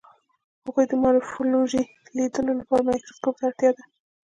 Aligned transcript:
د 0.63 0.65
هغوی 0.65 0.85
د 0.89 0.93
مارفولوژي 1.03 1.83
لیدلو 2.15 2.51
لپاره 2.59 2.81
مایکروسکوپ 2.87 3.35
ته 3.37 3.43
اړتیا 3.49 3.71
ده. 3.77 3.83